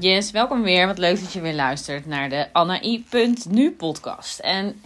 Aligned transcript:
Yes, 0.00 0.30
welkom 0.30 0.62
weer. 0.62 0.86
Wat 0.86 0.98
leuk 0.98 1.20
dat 1.20 1.32
je 1.32 1.40
weer 1.40 1.54
luistert 1.54 2.06
naar 2.06 2.28
de 2.28 2.52
Anna.nu 2.52 3.72
podcast. 3.72 4.38
En 4.38 4.82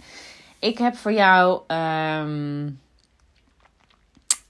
ik 0.59 0.77
heb 0.77 0.95
voor 0.95 1.11
jou 1.11 1.61
ehm, 1.67 2.69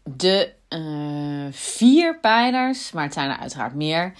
de 0.03 0.53
uh, 0.69 1.47
vier 1.51 2.19
pijlers, 2.19 2.91
maar 2.91 3.03
het 3.03 3.13
zijn 3.13 3.29
er 3.29 3.37
uiteraard 3.37 3.73
meer. 3.73 4.13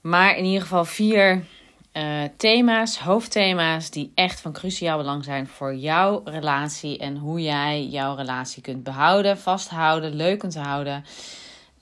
Maar 0.00 0.36
in 0.36 0.44
ieder 0.44 0.62
geval 0.62 0.84
vier 0.84 1.44
uh, 1.92 2.22
thema's, 2.36 2.98
hoofdthema's, 2.98 3.90
die 3.90 4.12
echt 4.14 4.40
van 4.40 4.52
cruciaal 4.52 4.96
belang 4.96 5.24
zijn 5.24 5.46
voor 5.46 5.74
jouw 5.74 6.20
relatie 6.24 6.98
en 6.98 7.16
hoe 7.16 7.42
jij 7.42 7.86
jouw 7.86 8.14
relatie 8.14 8.62
kunt 8.62 8.82
behouden, 8.82 9.38
vasthouden, 9.38 10.14
leuk 10.14 10.38
kunt 10.38 10.56
houden. 10.56 11.04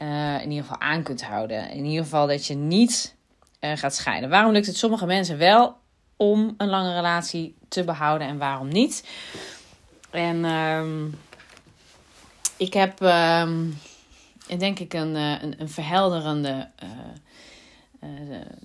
Uh, 0.03 0.43
in 0.43 0.51
ieder 0.51 0.65
geval 0.65 0.81
aan 0.81 1.03
kunt 1.03 1.25
houden. 1.25 1.71
In 1.71 1.85
ieder 1.85 2.05
geval 2.05 2.27
dat 2.27 2.47
je 2.47 2.55
niet 2.55 3.16
gaat 3.61 3.95
scheiden. 3.95 4.31
Waarom 4.31 4.53
lukt 4.53 4.67
het 4.67 4.77
sommige 4.77 5.07
mensen 5.07 5.39
wel 5.39 5.77
om 6.17 6.55
een 6.57 6.69
lange 6.69 6.95
relatie 6.95 7.57
te 7.69 7.85
behouden 7.85 8.27
en 8.27 8.39
waarom 8.39 8.69
niet? 8.69 9.09
En 10.11 10.45
um, 10.45 11.19
ik 12.57 12.73
heb, 12.73 13.01
um, 13.01 13.79
denk 14.59 14.79
ik, 14.79 14.93
een, 14.93 15.15
een, 15.15 15.61
een 15.61 15.69
verhelderende 15.69 16.69
uh, 16.83 16.89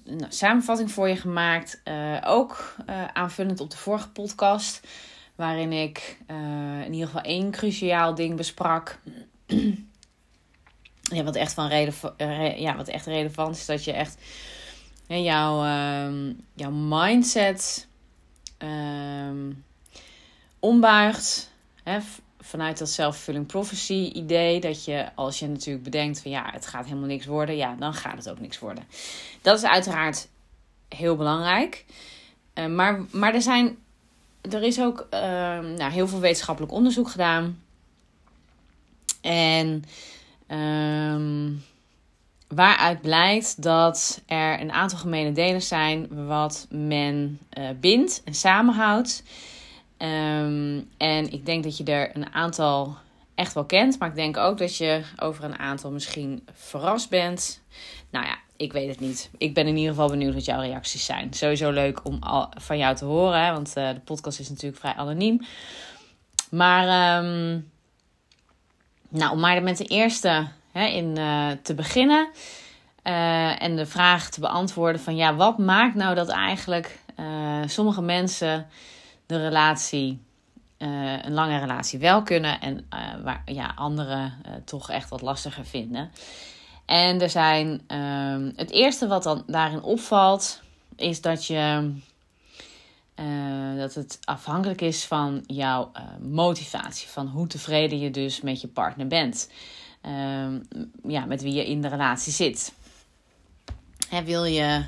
nou, 0.04 0.26
samenvatting 0.32 0.92
voor 0.92 1.10
je 1.10 1.16
gemaakt. 1.16 1.82
ook 2.26 2.76
aanvullend 3.14 3.60
op 3.60 3.70
de 3.70 3.78
vorige 3.78 4.10
podcast, 4.10 4.88
waarin 5.36 5.72
ik 5.72 6.18
in 6.86 6.94
ieder 6.94 7.08
geval 7.08 7.22
één 7.22 7.52
cruciaal 7.52 8.16
ding 8.16 8.36
besprak. 8.36 9.00
ja, 11.16 11.24
wat 11.24 11.36
echt, 11.36 11.54
van 11.54 11.68
releva 11.68 12.14
ja, 12.56 12.76
wat 12.76 12.88
echt 12.88 13.06
relevant 13.06 13.56
is, 13.56 13.66
dat 13.66 13.84
je 13.84 13.94
echt 13.94 14.18
ja, 15.08 15.18
jouw, 15.18 15.64
uh, 15.64 16.34
jouw 16.54 16.72
mindset 16.72 17.88
um, 18.58 19.64
ombuigt. 20.60 21.52
Hè, 21.84 22.00
vanuit 22.40 22.78
dat 22.78 22.90
self-fulfilling 22.90 23.46
prophecy 23.46 24.12
idee. 24.14 24.60
Dat 24.60 24.86
je, 24.86 25.10
als 25.16 25.40
je 25.40 25.48
natuurlijk 25.48 25.84
bedenkt 25.84 26.22
van 26.22 26.32
ja, 26.32 26.50
het 26.52 26.68
gaat 26.68 26.86
helemaal 26.86 27.08
niks 27.08 27.26
worden. 27.26 27.56
Ja, 27.56 27.76
dan 27.76 27.94
gaat 27.94 28.18
het 28.18 28.30
ook 28.30 28.40
niks 28.40 28.60
worden. 28.60 28.84
Dat 29.42 29.58
is 29.58 29.66
uiteraard 29.66 30.28
heel 30.90 31.16
belangrijk. 31.16 31.86
Uh, 32.56 32.66
maar, 32.66 33.06
maar 33.12 33.34
er 33.34 33.42
zijn... 33.42 33.78
Er 34.42 34.64
is 34.64 34.80
ook 34.80 35.08
uh, 35.14 35.20
nou, 35.60 35.92
heel 35.92 36.08
veel 36.08 36.20
wetenschappelijk 36.20 36.74
onderzoek 36.74 37.10
gedaan. 37.10 37.64
En... 39.22 39.84
waaruit 42.56 43.02
blijkt 43.02 43.62
dat 43.62 44.22
er 44.26 44.62
een 44.62 44.72
aantal 44.72 44.98
gemene 44.98 45.32
delen 45.32 45.62
zijn 45.62 46.26
wat 46.28 46.68
men 46.70 47.40
uh, 47.58 47.70
bindt 47.80 48.22
en 48.26 48.34
samenhoudt. 48.34 49.24
Um, 49.98 50.90
en 50.98 51.32
ik 51.32 51.46
denk 51.46 51.64
dat 51.64 51.78
je 51.78 51.84
er 51.84 52.16
een 52.16 52.34
aantal 52.34 52.98
echt 53.36 53.54
wel 53.54 53.66
kent, 53.66 54.00
maar 54.00 54.10
ik 54.10 54.16
denk 54.16 54.38
ook 54.38 54.58
dat 54.58 54.78
je 54.78 55.02
over 55.18 55.44
een 55.44 55.60
aantal 55.60 55.92
misschien 55.92 56.48
verrast 56.54 57.10
bent. 57.10 57.62
Nou 58.10 58.26
ja, 58.26 58.38
ik 58.58 58.74
weet 58.74 58.90
het 58.90 59.00
niet. 59.00 59.30
Ik 59.38 59.54
ben 59.54 59.68
in 59.68 59.78
ieder 59.78 59.94
geval 59.94 60.10
benieuwd 60.10 60.34
wat 60.34 60.46
jouw 60.46 60.62
reacties 60.62 61.06
zijn. 61.06 61.34
Sowieso 61.34 61.70
leuk 61.70 62.06
om 62.06 62.18
al 62.20 62.52
van 62.58 62.78
jou 62.78 62.96
te 62.96 63.06
horen, 63.06 63.54
want 63.54 63.74
uh, 63.78 63.90
de 63.94 64.00
podcast 64.00 64.40
is 64.40 64.50
natuurlijk 64.50 64.80
vrij 64.80 64.94
anoniem. 64.94 65.42
Maar 66.50 67.18
um, 67.24 67.72
nou, 69.10 69.32
om 69.32 69.40
maar 69.40 69.64
met 69.64 69.78
de 69.78 69.86
eerste 69.86 70.48
hè, 70.72 70.86
in 70.86 71.18
uh, 71.18 71.48
te 71.62 71.74
beginnen. 71.74 72.30
Uh, 73.04 73.64
en 73.64 73.76
de 73.76 73.86
vraag 73.86 74.30
te 74.30 74.40
beantwoorden 74.40 75.02
van 75.02 75.16
ja, 75.16 75.36
wat 75.36 75.58
maakt 75.58 75.96
nou 75.96 76.16
dat 76.16 76.30
eigenlijk 76.30 77.00
uh, 77.20 77.60
sommige 77.66 78.02
mensen 78.02 78.68
de 79.26 79.38
relatie, 79.38 80.22
een 80.78 81.34
lange 81.34 81.60
relatie 81.60 82.00
wel 82.00 82.22
kunnen 82.24 82.60
en 82.60 82.88
waar 83.24 83.42
ja, 83.46 83.72
anderen 83.76 84.34
toch 84.66 84.90
echt 84.90 85.10
wat 85.10 85.22
lastiger 85.22 85.66
vinden. 85.66 86.12
En 86.86 87.22
er 87.22 87.30
zijn, 87.30 87.82
ehm, 87.88 88.52
het 88.56 88.72
eerste 88.72 89.08
wat 89.08 89.24
dan 89.24 89.44
daarin 89.48 89.82
opvalt, 89.82 90.62
is 90.96 91.22
dat 91.22 91.46
je 91.46 91.94
dat 93.78 93.94
het 93.94 94.20
afhankelijk 94.24 94.82
is 94.82 95.06
van 95.06 95.44
jouw 95.46 95.92
motivatie, 96.22 97.08
van 97.08 97.28
hoe 97.28 97.48
tevreden 97.48 98.00
je 98.00 98.12
dus 98.12 98.42
met 98.42 98.62
je 98.62 98.68
partner 98.68 99.08
bent 99.08 99.50
uh, 100.06 100.60
ja, 101.04 101.26
met 101.26 101.42
wie 101.42 101.54
je 101.54 101.68
in 101.68 101.82
de 101.82 101.88
relatie 101.88 102.34
zit. 102.34 102.74
Wil, 104.26 104.44
je, 104.44 104.86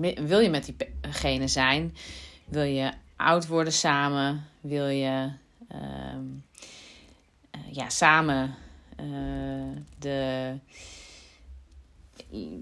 uh, 0.00 0.16
wil 0.26 0.38
je 0.38 0.50
met 0.50 0.72
diegene 1.02 1.48
zijn? 1.48 1.96
Wil 2.44 2.62
je 2.62 2.92
oud 3.16 3.46
worden 3.46 3.72
samen? 3.72 4.44
Wil 4.60 4.86
je 4.86 5.30
uh, 5.72 5.78
ja, 7.70 7.88
samen 7.88 8.54
eh, 8.96 9.06
de 9.98 10.52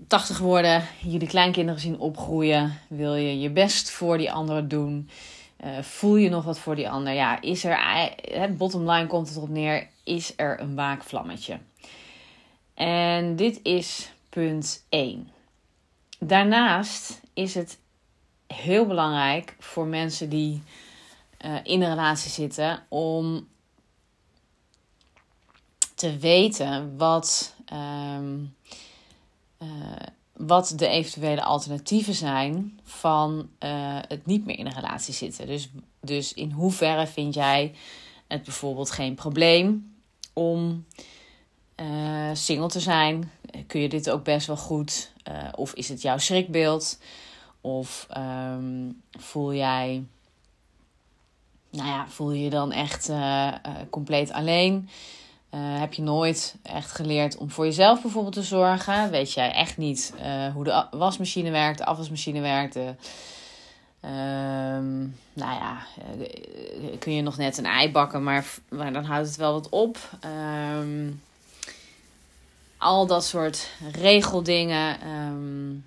80 0.07 0.39
worden, 0.39 0.83
jullie 1.03 1.29
kleinkinderen 1.29 1.81
zien 1.81 1.99
opgroeien? 1.99 2.79
Wil 2.89 3.15
je 3.15 3.41
je 3.41 3.51
best 3.51 3.91
voor 3.91 4.19
die 4.19 4.33
ander 4.33 4.69
doen? 4.69 5.09
Uh, 5.65 5.79
voel 5.83 6.17
je 6.17 6.29
nog 6.29 6.45
wat 6.45 6.59
voor 6.59 6.77
die 6.77 6.91
ander? 6.91 7.13
Ja, 7.13 7.41
is 7.41 7.65
er, 7.65 8.57
bottom 8.57 8.91
line 8.91 9.07
komt 9.07 9.29
het 9.29 9.37
erop 9.37 9.49
neer, 9.49 9.89
is 10.05 10.33
er 10.37 10.61
een 10.61 10.75
waakvlammetje? 10.75 11.59
En 12.75 13.37
dit 13.37 13.61
is 13.63 14.13
punt 14.29 14.85
1. 14.89 15.31
Daarnaast 16.19 17.21
is 17.35 17.55
het 17.55 17.79
heel 18.47 18.87
belangrijk 18.87 19.57
voor 19.59 19.87
mensen 19.87 20.29
die 20.29 20.63
uh, 21.45 21.57
in 21.63 21.83
een 21.83 21.89
relatie 21.89 22.31
zitten 22.31 22.83
om 22.89 23.49
te 25.95 26.19
weten 26.19 26.97
wat, 26.97 27.55
um, 27.73 28.55
uh, 29.63 29.69
wat 30.33 30.73
de 30.77 30.89
eventuele 30.89 31.43
alternatieven 31.43 32.15
zijn 32.15 32.81
van 32.83 33.49
uh, 33.61 33.99
het 34.09 34.27
niet 34.27 34.47
meer 34.47 34.59
in 34.59 34.67
een 34.67 34.75
relatie 34.75 35.15
zitten. 35.15 35.47
Dus, 35.47 35.69
dus 36.01 36.35
in 36.35 36.51
hoeverre 36.51 37.07
vind 37.07 37.35
jij 37.35 37.75
het 38.27 38.43
bijvoorbeeld 38.43 38.91
geen 38.91 39.15
probleem 39.15 39.95
om 40.33 40.85
uh, 41.81 42.31
single 42.33 42.69
te 42.69 42.81
zijn? 42.81 43.31
Kun 43.67 43.81
je 43.81 43.89
dit 43.89 44.11
ook 44.11 44.25
best 44.25 44.47
wel 44.47 44.57
goed? 44.57 45.13
Uh, 45.29 45.49
of 45.55 45.73
is 45.75 45.89
het 45.89 46.03
jouw 46.03 46.19
schrikbeeld? 46.19 46.99
Of 47.61 48.07
um, 48.17 49.03
voel 49.11 49.55
jij, 49.55 50.05
nou 51.71 51.89
ja, 51.89 52.09
voel 52.09 52.33
je 52.33 52.45
je 52.45 52.51
dan 52.51 52.73
echt 52.73 53.09
uh, 53.09 53.53
compleet 53.91 54.33
alleen? 54.33 54.89
heb 55.57 55.93
je 55.93 56.03
nooit 56.03 56.57
echt 56.63 56.93
geleerd 56.93 57.37
om 57.37 57.51
voor 57.51 57.65
jezelf 57.65 58.03
bijvoorbeeld 58.03 58.35
te 58.35 58.43
zorgen? 58.43 59.11
Weet 59.11 59.33
jij 59.33 59.53
echt 59.53 59.77
niet 59.77 60.15
hoe 60.55 60.65
de 60.65 60.87
wasmachine 60.91 61.51
werkt, 61.51 61.79
de 61.79 61.85
afwasmachine 61.85 62.41
werkt? 62.41 62.75
De, 62.75 62.95
Um, 64.05 65.17
nou 65.33 65.55
ja, 65.55 65.79
kun 66.99 67.13
je 67.13 67.23
nog 67.23 67.37
net 67.37 67.59
een 67.59 67.67
ei 67.67 67.91
bakken, 67.91 68.23
maar, 68.23 68.47
maar 68.69 68.93
dan 68.93 69.05
houdt 69.05 69.27
het 69.27 69.37
wel 69.37 69.53
wat 69.53 69.69
op. 69.69 69.99
Um, 70.81 71.23
al 72.85 73.07
dat 73.07 73.25
soort 73.25 73.71
regeldingen. 73.93 75.09
Um, 75.09 75.87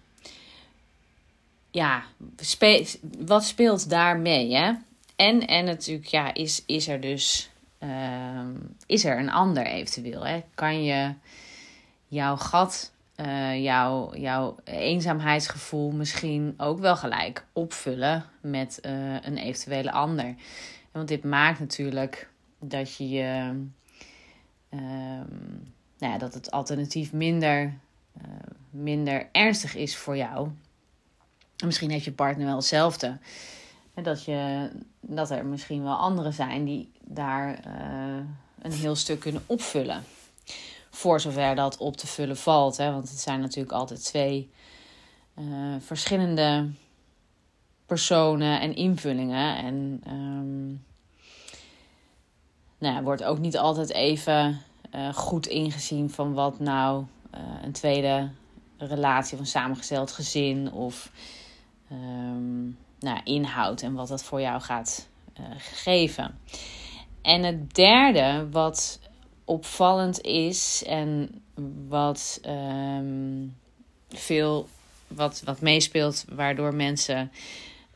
ja, 1.71 2.03
wat 3.17 3.43
speelt 3.43 3.89
daarmee? 3.89 4.55
Hè? 4.55 4.73
En, 5.15 5.47
en 5.47 5.65
natuurlijk, 5.65 6.07
ja, 6.07 6.33
is, 6.33 6.63
is 6.65 6.87
er 6.87 7.01
dus 7.01 7.49
um, 7.79 8.75
is 8.85 9.05
er 9.05 9.19
een 9.19 9.31
ander 9.31 9.65
eventueel? 9.65 10.25
Hè? 10.25 10.43
Kan 10.53 10.83
je 10.83 11.13
jouw 12.07 12.35
gat, 12.35 12.91
uh, 13.15 13.63
jouw, 13.63 14.15
jouw 14.15 14.55
eenzaamheidsgevoel 14.63 15.91
misschien 15.91 16.53
ook 16.57 16.79
wel 16.79 16.95
gelijk 16.95 17.45
opvullen 17.53 18.25
met 18.41 18.79
uh, 18.81 19.15
een 19.21 19.38
eventuele 19.38 19.91
ander? 19.91 20.35
Want 20.91 21.07
dit 21.07 21.23
maakt 21.23 21.59
natuurlijk 21.59 22.29
dat 22.59 22.95
je 22.95 23.09
je. 23.09 23.61
Um, 24.69 25.75
nou 25.97 26.13
ja, 26.13 26.17
dat 26.19 26.33
het 26.33 26.51
alternatief 26.51 27.13
minder, 27.13 27.63
uh, 28.17 28.23
minder 28.69 29.29
ernstig 29.31 29.75
is 29.75 29.95
voor 29.95 30.17
jou. 30.17 30.49
misschien 31.65 31.89
heeft 31.89 32.05
je 32.05 32.11
partner 32.11 32.45
wel 32.45 32.55
hetzelfde. 32.55 33.17
En 33.94 34.03
dat, 34.03 34.23
je, 34.23 34.69
dat 35.01 35.31
er 35.31 35.45
misschien 35.45 35.83
wel 35.83 35.95
anderen 35.95 36.33
zijn 36.33 36.65
die 36.65 36.91
daar 37.03 37.59
uh, 37.67 38.25
een 38.61 38.71
heel 38.71 38.95
stuk 38.95 39.19
kunnen 39.19 39.44
opvullen. 39.45 40.03
Voor 40.89 41.19
zover 41.19 41.55
dat 41.55 41.77
op 41.77 41.97
te 41.97 42.07
vullen 42.07 42.38
valt. 42.38 42.77
Hè? 42.77 42.91
Want 42.91 43.09
het 43.09 43.19
zijn 43.19 43.39
natuurlijk 43.39 43.71
altijd 43.73 44.03
twee 44.03 44.50
uh, 45.39 45.75
verschillende 45.79 46.69
personen 47.85 48.59
en 48.59 48.75
invullingen. 48.75 49.57
En 49.57 50.01
um, 50.07 50.85
nou 52.77 53.03
wordt 53.03 53.23
ook 53.23 53.39
niet 53.39 53.57
altijd 53.57 53.91
even 53.91 54.61
uh, 54.95 55.13
goed 55.13 55.48
ingezien 55.48 56.10
van 56.10 56.34
wat 56.34 56.60
nou 56.60 57.06
uh, 57.36 57.39
een 57.62 57.72
tweede 57.72 58.30
relatie 58.78 59.34
of 59.34 59.39
een 59.39 59.45
samengesteld 59.45 60.12
gezin 60.12 60.72
of 60.72 61.12
um, 61.92 62.78
nou, 63.00 63.19
inhoud 63.24 63.81
en 63.81 63.94
wat 63.94 64.07
dat 64.07 64.24
voor 64.24 64.42
jou 64.42 64.62
gaat 64.62 65.07
uh, 65.39 65.45
geven. 65.57 66.39
En 67.22 67.44
het 67.44 67.75
derde 67.75 68.48
wat 68.51 69.00
opvallend 69.45 70.22
is 70.22 70.84
en 70.88 71.42
wat 71.88 72.42
um, 72.45 73.56
veel 74.10 74.68
wat, 75.07 75.42
wat 75.45 75.62
meespeelt, 75.62 76.25
waardoor 76.30 76.75
mensen 76.75 77.31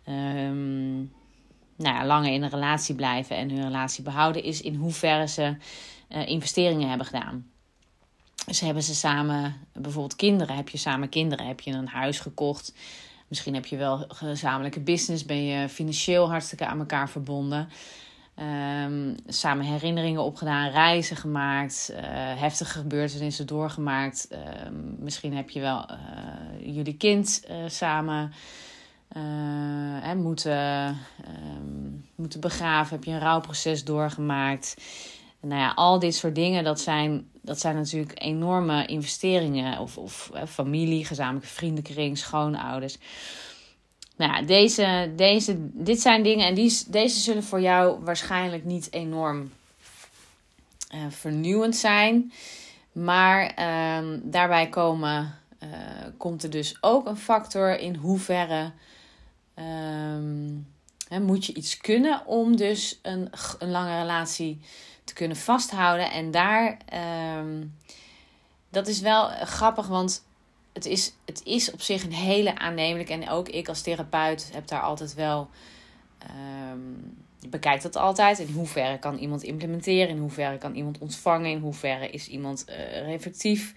um, 0.07 1.11
nou 1.75 1.95
ja, 1.95 2.05
langer 2.05 2.33
in 2.33 2.43
een 2.43 2.49
relatie 2.49 2.95
blijven 2.95 3.35
en 3.35 3.49
hun 3.49 3.63
relatie 3.63 4.03
behouden, 4.03 4.43
is 4.43 4.61
in 4.61 4.75
hoeverre 4.75 5.27
ze 5.27 5.55
uh, 6.13 6.27
investeringen 6.27 6.89
hebben 6.89 7.07
gedaan. 7.07 7.49
Dus 8.45 8.59
hebben 8.59 8.83
ze 8.83 8.95
samen, 8.95 9.55
bijvoorbeeld 9.73 10.15
kinderen, 10.15 10.55
heb 10.55 10.69
je 10.69 10.77
samen 10.77 11.09
kinderen, 11.09 11.47
heb 11.47 11.59
je 11.59 11.71
een 11.71 11.87
huis 11.87 12.19
gekocht. 12.19 12.73
Misschien 13.27 13.53
heb 13.53 13.65
je 13.65 13.77
wel 13.77 14.05
gezamenlijke 14.07 14.79
business, 14.79 15.25
ben 15.25 15.43
je 15.43 15.69
financieel 15.69 16.29
hartstikke 16.29 16.65
aan 16.65 16.79
elkaar 16.79 17.09
verbonden. 17.09 17.69
Um, 18.85 19.15
samen 19.27 19.65
herinneringen 19.65 20.23
opgedaan, 20.23 20.69
reizen 20.69 21.15
gemaakt, 21.15 21.89
uh, 21.91 21.99
heftige 22.39 22.79
gebeurtenissen 22.79 23.47
doorgemaakt. 23.47 24.27
Um, 24.65 24.95
misschien 24.99 25.35
heb 25.35 25.49
je 25.49 25.59
wel 25.59 25.89
uh, 25.91 26.75
jullie 26.75 26.97
kind 26.97 27.47
samen 27.67 28.33
moeten, 30.15 30.97
um, 31.55 32.05
moeten 32.15 32.39
begraven. 32.39 32.95
Heb 32.95 33.03
je 33.03 33.11
een 33.11 33.19
rouwproces 33.19 33.83
doorgemaakt. 33.83 34.75
Nou 35.41 35.61
ja, 35.61 35.71
al 35.75 35.99
dit 35.99 36.15
soort 36.15 36.35
dingen, 36.35 36.63
dat 36.63 36.79
zijn, 36.79 37.29
dat 37.41 37.59
zijn 37.59 37.75
natuurlijk 37.75 38.21
enorme 38.21 38.85
investeringen. 38.85 39.79
Of, 39.79 39.97
of 39.97 40.31
familie, 40.47 41.05
gezamenlijke 41.05 41.53
vriendenkring, 41.53 42.17
schoonouders. 42.17 42.97
Nou 44.15 44.33
ja, 44.33 44.41
deze, 44.41 45.11
deze, 45.15 45.55
dit 45.59 46.01
zijn 46.01 46.23
dingen 46.23 46.47
en 46.47 46.53
die, 46.53 46.83
deze 46.87 47.19
zullen 47.19 47.43
voor 47.43 47.61
jou 47.61 48.03
waarschijnlijk 48.03 48.65
niet 48.65 48.93
enorm 48.93 49.51
uh, 50.93 50.99
vernieuwend 51.09 51.75
zijn. 51.75 52.31
Maar 52.91 53.55
uh, 53.59 54.17
daarbij 54.23 54.69
komen, 54.69 55.37
uh, 55.63 55.69
komt 56.17 56.43
er 56.43 56.49
dus 56.49 56.77
ook 56.81 57.07
een 57.07 57.17
factor 57.17 57.79
in 57.79 57.95
hoeverre 57.95 58.71
hè, 61.11 61.19
moet 61.19 61.45
je 61.45 61.53
iets 61.53 61.77
kunnen 61.77 62.25
om 62.25 62.55
dus 62.55 62.99
een, 63.01 63.29
een 63.59 63.71
lange 63.71 63.99
relatie 63.99 64.61
kunnen 65.13 65.37
vasthouden. 65.37 66.11
En 66.11 66.31
daar, 66.31 66.77
um, 67.39 67.75
dat 68.69 68.87
is 68.87 68.99
wel 68.99 69.29
grappig, 69.29 69.87
want 69.87 70.25
het 70.73 70.85
is, 70.85 71.13
het 71.25 71.41
is 71.43 71.71
op 71.71 71.81
zich 71.81 72.03
een 72.03 72.13
hele 72.13 72.57
aannemelijk. 72.57 73.09
En 73.09 73.29
ook 73.29 73.49
ik 73.49 73.67
als 73.67 73.81
therapeut 73.81 74.49
heb 74.53 74.67
daar 74.67 74.81
altijd 74.81 75.13
wel. 75.13 75.49
Um, 76.71 77.17
bekijkt 77.49 77.83
dat 77.83 77.95
altijd. 77.95 78.39
In 78.39 78.53
hoeverre 78.53 78.99
kan 78.99 79.17
iemand 79.17 79.43
implementeren? 79.43 80.09
In 80.09 80.17
hoeverre 80.17 80.57
kan 80.57 80.75
iemand 80.75 80.97
ontvangen? 80.97 81.51
In 81.51 81.59
hoeverre 81.59 82.09
is 82.09 82.27
iemand 82.27 82.65
uh, 82.69 83.05
reflectief? 83.05 83.73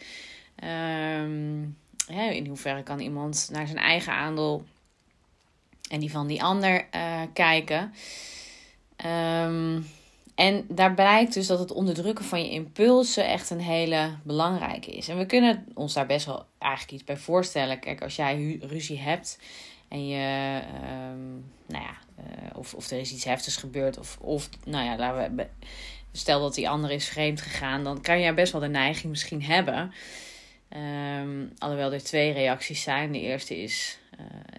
Ja, 2.06 2.30
in 2.30 2.46
hoeverre 2.46 2.82
kan 2.82 3.00
iemand 3.00 3.48
naar 3.52 3.66
zijn 3.66 3.78
eigen 3.78 4.12
aandeel 4.12 4.64
en 5.90 6.00
die 6.00 6.10
van 6.10 6.26
die 6.26 6.42
ander 6.42 6.86
uh, 6.94 7.22
kijken? 7.32 7.94
Um, 9.06 9.86
en 10.34 10.64
daar 10.68 10.94
blijkt 10.94 11.34
dus 11.34 11.46
dat 11.46 11.58
het 11.58 11.72
onderdrukken 11.72 12.24
van 12.24 12.42
je 12.44 12.50
impulsen 12.50 13.26
echt 13.26 13.50
een 13.50 13.60
hele 13.60 14.16
belangrijke 14.22 14.90
is. 14.90 15.08
En 15.08 15.18
we 15.18 15.26
kunnen 15.26 15.66
ons 15.74 15.94
daar 15.94 16.06
best 16.06 16.26
wel 16.26 16.46
eigenlijk 16.58 16.92
iets 16.92 17.04
bij 17.04 17.16
voorstellen. 17.16 17.80
Kijk, 17.80 18.02
als 18.02 18.16
jij 18.16 18.58
ruzie 18.60 18.98
hebt 18.98 19.38
en 19.88 20.08
je, 20.08 20.60
um, 21.12 21.44
nou 21.66 21.84
ja, 21.84 21.96
uh, 22.18 22.58
of, 22.58 22.74
of 22.74 22.90
er 22.90 22.98
is 22.98 23.12
iets 23.12 23.24
heftigs 23.24 23.56
gebeurd, 23.56 23.98
of, 23.98 24.18
of 24.20 24.48
nou 24.64 24.84
ja, 24.84 24.96
laten 24.96 25.36
we, 25.36 25.46
stel 26.12 26.40
dat 26.40 26.54
die 26.54 26.68
ander 26.68 26.90
is 26.90 27.08
vreemd 27.08 27.40
gegaan, 27.40 27.84
dan 27.84 28.00
kan 28.00 28.20
je 28.20 28.34
best 28.34 28.52
wel 28.52 28.60
de 28.60 28.68
neiging 28.68 29.10
misschien 29.10 29.42
hebben. 29.42 29.92
Um, 31.20 31.52
alhoewel 31.58 31.92
er 31.92 32.04
twee 32.04 32.32
reacties 32.32 32.82
zijn. 32.82 33.12
De 33.12 33.20
eerste 33.20 33.62
is 33.62 33.98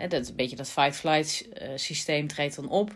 uh, 0.02 0.10
dat 0.10 0.28
een 0.28 0.36
beetje 0.36 0.56
dat 0.56 0.70
fight-flight 0.70 1.48
uh, 1.62 1.70
systeem 1.76 2.28
treedt 2.28 2.56
dan 2.56 2.70
op. 2.70 2.96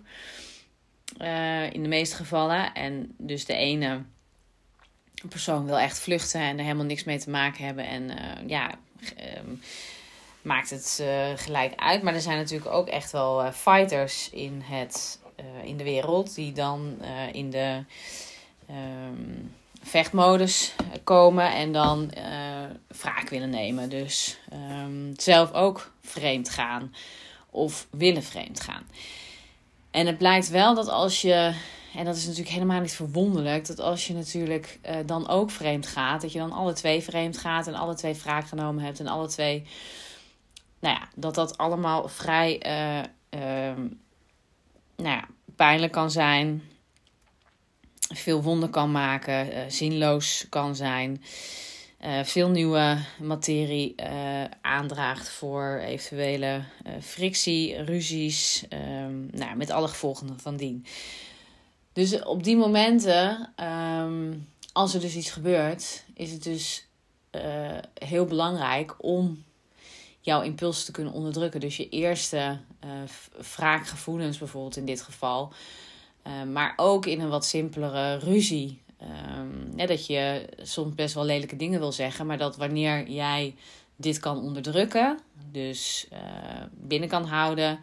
Uh, 1.17 1.73
in 1.73 1.83
de 1.83 1.89
meeste 1.89 2.15
gevallen. 2.15 2.73
En 2.73 3.13
dus 3.17 3.45
de 3.45 3.53
ene 3.53 4.01
persoon 5.29 5.65
wil 5.65 5.79
echt 5.79 5.99
vluchten 5.99 6.41
en 6.41 6.57
er 6.57 6.63
helemaal 6.63 6.85
niks 6.85 7.03
mee 7.03 7.19
te 7.19 7.29
maken 7.29 7.65
hebben. 7.65 7.87
En 7.87 8.09
uh, 8.09 8.47
ja, 8.47 8.71
um, 9.37 9.61
maakt 10.41 10.69
het 10.69 10.99
uh, 11.01 11.27
gelijk 11.35 11.73
uit. 11.75 12.01
Maar 12.01 12.13
er 12.13 12.21
zijn 12.21 12.37
natuurlijk 12.37 12.71
ook 12.71 12.87
echt 12.87 13.11
wel 13.11 13.51
fighters 13.51 14.29
in, 14.29 14.61
het, 14.63 15.19
in 15.63 15.77
de 15.77 15.83
wereld 15.83 16.35
die 16.35 16.51
dan 16.51 16.97
in 17.31 17.49
de 17.49 17.83
um, 18.69 19.55
vechtmodus 19.81 20.75
komen 21.03 21.53
en 21.53 21.71
dan 21.71 22.13
wraak 22.87 23.29
willen 23.29 23.49
nemen. 23.49 23.89
Dus 23.89 24.39
um, 24.53 25.13
zelf 25.15 25.53
ook 25.53 25.91
vreemd 26.01 26.49
gaan 26.49 26.93
of 27.49 27.87
willen 27.91 28.23
vreemd 28.23 28.59
gaan. 28.59 28.83
En 29.91 30.07
het 30.07 30.17
blijkt 30.17 30.49
wel 30.49 30.75
dat 30.75 30.87
als 30.87 31.21
je, 31.21 31.53
en 31.95 32.05
dat 32.05 32.15
is 32.15 32.25
natuurlijk 32.25 32.53
helemaal 32.53 32.81
niet 32.81 32.93
verwonderlijk, 32.93 33.67
dat 33.67 33.79
als 33.79 34.07
je 34.07 34.13
natuurlijk 34.13 34.79
uh, 34.85 34.95
dan 35.05 35.27
ook 35.27 35.51
vreemd 35.51 35.87
gaat, 35.87 36.21
dat 36.21 36.31
je 36.31 36.39
dan 36.39 36.51
alle 36.51 36.73
twee 36.73 37.01
vreemd 37.01 37.37
gaat 37.37 37.67
en 37.67 37.73
alle 37.73 37.95
twee 37.95 38.13
wraak 38.13 38.47
genomen 38.47 38.83
hebt 38.83 38.99
en 38.99 39.07
alle 39.07 39.27
twee, 39.27 39.67
nou 40.79 40.95
ja, 40.95 41.07
dat 41.15 41.35
dat 41.35 41.57
allemaal 41.57 42.07
vrij, 42.07 42.61
uh, 42.65 42.97
uh, 43.41 43.77
nou 44.95 45.15
ja, 45.17 45.27
pijnlijk 45.55 45.91
kan 45.91 46.11
zijn, 46.11 46.63
veel 48.13 48.41
wonden 48.41 48.69
kan 48.69 48.91
maken, 48.91 49.51
eh, 49.51 49.61
zinloos 49.67 50.45
kan 50.49 50.75
zijn 50.75 51.23
uh, 52.05 52.23
veel 52.23 52.49
nieuwe 52.49 52.97
materie 53.21 53.95
uh, 53.97 54.43
aandraagt 54.61 55.29
voor 55.29 55.77
eventuele 55.77 56.63
uh, 56.87 56.93
frictie, 57.01 57.81
ruzies, 57.81 58.65
um, 58.69 59.29
nou, 59.31 59.55
met 59.55 59.69
alle 59.69 59.87
gevolgen 59.87 60.39
van 60.39 60.57
dien. 60.57 60.85
Dus 61.93 62.23
op 62.23 62.43
die 62.43 62.57
momenten, 62.57 63.53
um, 63.63 64.47
als 64.73 64.93
er 64.93 64.99
dus 64.99 65.15
iets 65.15 65.31
gebeurt, 65.31 66.03
is 66.13 66.31
het 66.31 66.43
dus 66.43 66.87
heel 67.93 68.25
belangrijk 68.25 68.95
om 68.97 69.43
jouw 70.19 70.41
impulsen 70.41 70.85
te 70.85 70.91
kunnen 70.91 71.13
onderdrukken. 71.13 71.59
Dus 71.59 71.77
je 71.77 71.89
eerste 71.89 72.59
wraakgevoelens 73.55 74.37
bijvoorbeeld 74.37 74.77
in 74.77 74.85
dit 74.85 75.01
geval. 75.01 75.53
maar 76.51 76.73
ook 76.75 77.05
in 77.05 77.19
een 77.19 77.29
wat 77.29 77.45
simpelere 77.45 78.17
ruzie 78.17 78.81
Um, 79.01 79.71
ja, 79.75 79.85
dat 79.85 80.05
je 80.05 80.45
soms 80.61 80.95
best 80.95 81.13
wel 81.13 81.25
lelijke 81.25 81.55
dingen 81.55 81.79
wil 81.79 81.91
zeggen, 81.91 82.25
maar 82.25 82.37
dat 82.37 82.57
wanneer 82.57 83.09
jij 83.09 83.55
dit 83.95 84.19
kan 84.19 84.41
onderdrukken, 84.41 85.19
dus 85.51 86.07
uh, 86.13 86.19
binnen 86.71 87.09
kan 87.09 87.25
houden, 87.25 87.79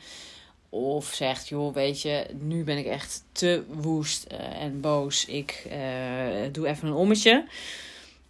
of 0.68 1.06
zegt, 1.06 1.48
joh, 1.48 1.74
weet 1.74 2.02
je, 2.02 2.26
nu 2.40 2.64
ben 2.64 2.78
ik 2.78 2.86
echt 2.86 3.24
te 3.32 3.64
woest 3.68 4.26
uh, 4.32 4.62
en 4.62 4.80
boos, 4.80 5.24
ik 5.24 5.66
uh, 5.66 6.52
doe 6.52 6.66
even 6.66 6.88
een 6.88 6.94
ommetje. 6.94 7.48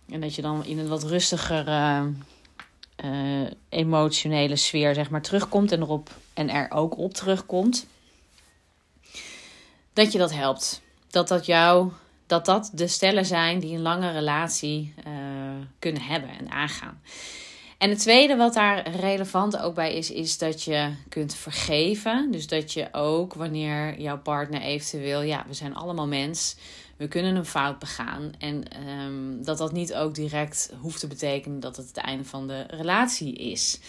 En 0.09 0.21
dat 0.21 0.35
je 0.35 0.43
dan 0.43 0.65
in 0.65 0.79
een 0.79 0.89
wat 0.89 1.05
rustiger 1.05 1.67
emotionele 3.69 4.57
sfeer, 4.57 4.95
zeg 4.95 5.11
maar, 5.11 5.23
terugkomt 5.23 5.73
en, 5.73 5.81
erop, 5.81 6.11
en 6.35 6.51
er 6.51 6.71
ook 6.71 6.99
op 6.99 7.15
terugkomt. 7.15 7.87
Dat 9.93 10.13
je 10.13 10.19
dat 10.19 10.33
helpt. 10.33 10.83
Dat 11.11 11.29
dat 11.29 11.47
jou 11.47 11.93
dat 12.27 12.45
dat 12.45 12.71
de 12.75 12.87
stellen 12.87 13.27
zijn 13.27 13.59
die 13.59 13.75
een 13.75 13.83
lange 13.83 14.11
relatie 14.11 14.95
uh, 15.07 15.13
kunnen 15.79 16.03
hebben 16.03 16.31
en 16.31 16.51
aangaan. 16.51 17.01
En 17.79 17.91
het 17.91 17.99
tweede 17.99 18.37
wat 18.37 18.55
daar 18.55 18.91
relevant 18.91 19.59
ook 19.59 19.75
bij 19.75 19.95
is, 19.95 20.11
is 20.11 20.39
dat 20.39 20.63
je 20.63 20.91
kunt 21.09 21.35
vergeven. 21.35 22.31
Dus 22.31 22.47
dat 22.47 22.73
je 22.73 22.89
ook 22.93 23.35
wanneer 23.35 24.01
jouw 24.01 24.19
partner 24.19 24.61
eventueel, 24.61 25.23
ja, 25.23 25.45
we 25.47 25.55
zijn 25.55 25.75
allemaal 25.75 26.07
mens, 26.07 26.57
we 26.97 27.09
kunnen 27.09 27.37
een 27.37 27.47
fout 27.47 27.79
begaan. 27.79 28.33
En 28.39 28.65
um, 28.89 29.45
dat 29.45 29.59
dat 29.59 29.73
niet 29.73 29.95
ook 29.95 30.15
direct 30.15 30.73
hoeft 30.81 31.01
te 31.01 31.07
betekenen 31.07 31.61
dat 31.61 31.77
het 31.77 31.87
het 31.87 31.97
einde 31.97 32.25
van 32.25 32.47
de 32.47 32.63
relatie 32.69 33.35
is. 33.35 33.81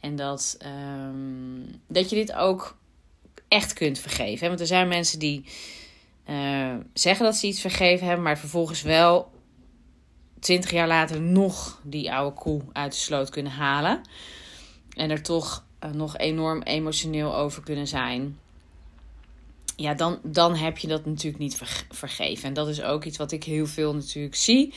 En 0.00 0.16
dat, 0.16 0.58
um, 1.06 1.80
dat 1.86 2.10
je 2.10 2.16
dit 2.16 2.32
ook 2.32 2.76
echt 3.48 3.72
kunt 3.72 3.98
vergeven. 3.98 4.48
Want 4.48 4.60
er 4.60 4.66
zijn 4.66 4.88
mensen 4.88 5.18
die 5.18 5.44
uh, 6.28 6.74
zeggen 6.94 7.24
dat 7.24 7.36
ze 7.36 7.46
iets 7.46 7.60
vergeven 7.60 8.06
hebben, 8.06 8.24
maar 8.24 8.38
vervolgens 8.38 8.82
wel 8.82 9.30
twintig 10.40 10.70
jaar 10.70 10.88
later 10.88 11.20
nog 11.20 11.80
die 11.82 12.12
oude 12.12 12.36
koe 12.36 12.62
uit 12.72 12.92
de 12.92 12.98
sloot 12.98 13.30
kunnen 13.30 13.52
halen. 13.52 14.00
En 14.96 15.10
er 15.10 15.22
toch 15.22 15.64
uh, 15.84 15.90
nog 15.90 16.16
enorm 16.16 16.62
emotioneel 16.62 17.36
over 17.36 17.62
kunnen 17.62 17.86
zijn. 17.86 18.38
Ja, 19.76 19.94
dan, 19.94 20.18
dan 20.22 20.56
heb 20.56 20.78
je 20.78 20.88
dat 20.88 21.06
natuurlijk 21.06 21.42
niet 21.42 21.56
ver, 21.56 21.86
vergeven. 21.90 22.44
En 22.48 22.54
dat 22.54 22.68
is 22.68 22.82
ook 22.82 23.04
iets 23.04 23.18
wat 23.18 23.32
ik 23.32 23.44
heel 23.44 23.66
veel 23.66 23.94
natuurlijk 23.94 24.34
zie. 24.34 24.74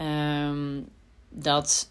Um, 0.00 0.88
dat 1.28 1.90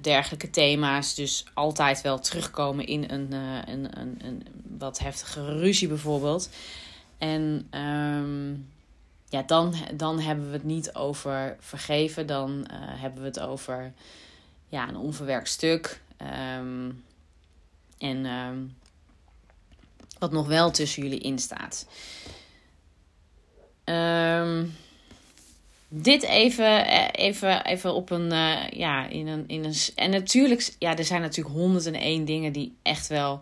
dergelijke 0.00 0.50
thema's 0.50 1.14
dus 1.14 1.44
altijd 1.54 2.00
wel 2.02 2.18
terugkomen 2.18 2.86
in 2.86 3.04
een, 3.10 3.32
een, 3.32 4.00
een, 4.00 4.16
een, 4.18 4.42
wat 4.78 4.98
heftige 4.98 5.58
ruzie 5.58 5.88
bijvoorbeeld. 5.88 6.50
En 7.18 7.66
ehm, 7.70 8.50
ja, 9.28 9.42
dan, 9.46 9.74
dan 9.94 10.20
hebben 10.20 10.46
we 10.46 10.52
het 10.52 10.64
niet 10.64 10.94
over 10.94 11.56
vergeven, 11.60 12.26
dan 12.26 12.66
hebben 12.72 13.20
we 13.20 13.26
het 13.26 13.40
over 13.40 13.92
ja, 14.68 14.88
een 14.88 14.96
onverwerkt 14.96 15.48
stuk. 15.48 16.00
Ehm, 16.16 16.90
en 17.98 18.26
ehm, 18.26 18.58
wat 20.18 20.32
nog 20.32 20.46
wel 20.46 20.70
tussen 20.70 21.02
jullie 21.02 21.20
in 21.20 21.38
staat. 21.38 21.86
Dit 25.88 26.22
even, 26.22 26.86
eh, 26.86 27.08
even, 27.12 27.64
even 27.64 27.94
op 27.94 28.10
een, 28.10 28.32
uh, 28.32 28.68
ja, 28.70 29.06
in 29.06 29.26
een, 29.26 29.44
in 29.46 29.64
een. 29.64 29.74
En 29.94 30.10
natuurlijk, 30.10 30.74
ja, 30.78 30.96
er 30.96 31.04
zijn 31.04 31.20
natuurlijk 31.20 31.56
101 31.56 32.24
dingen 32.24 32.52
die 32.52 32.76
echt 32.82 33.06
wel 33.06 33.40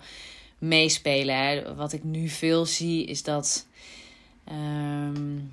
meespelen. 0.69 1.77
Wat 1.77 1.93
ik 1.93 2.05
nu 2.05 2.29
veel 2.29 2.67
zie 2.67 3.05
is 3.07 3.23
dat. 3.23 3.67
Um, 4.53 5.53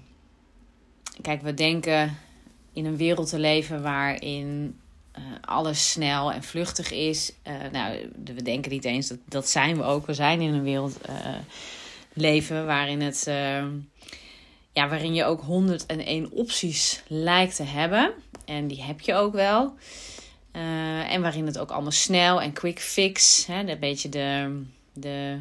kijk, 1.22 1.42
we 1.42 1.54
denken 1.54 2.18
in 2.74 2.86
een 2.86 2.98
wereld 2.98 3.30
te 3.30 3.40
leven 3.40 3.82
waarin 3.82 4.80
uh, 5.18 5.24
alles 5.42 5.92
snel 5.92 6.32
en 6.32 6.44
vluchtig 6.44 6.92
is. 6.92 7.34
Uh, 7.48 7.54
nou, 7.72 8.12
we 8.24 8.42
denken 8.42 8.72
niet 8.72 8.86
eens 8.86 9.08
dat 9.08 9.18
dat 9.26 9.50
zijn 9.50 9.78
we 9.78 9.84
ook. 9.84 10.06
We 10.06 10.14
zijn 10.14 10.42
in 10.42 10.54
een 10.54 10.64
wereld 10.64 10.98
uh, 11.10 11.36
leven 12.14 12.66
waarin 12.66 13.02
het. 13.02 13.28
Ehm, 13.28 13.70
ja, 14.74 14.90
waarin 14.90 15.14
je 15.14 15.24
ook 15.24 15.42
101 15.42 16.32
opties 16.32 17.04
lijkt 17.08 17.56
te 17.56 17.64
hebben. 17.64 18.14
En 18.46 18.68
die 18.68 18.84
heb 18.84 19.00
je 19.00 19.14
ook 19.14 19.34
wel. 19.34 19.74
En 21.08 21.22
waarin 21.22 21.46
het 21.46 21.58
ook 21.58 21.72
allemaal 21.72 21.92
snel 21.92 22.42
en 22.42 22.54
quick 22.54 22.80
fix. 22.80 23.46
Hè, 23.46 23.60
een 23.60 23.80
beetje 23.80 24.10
de, 24.10 24.62
de, 24.94 25.40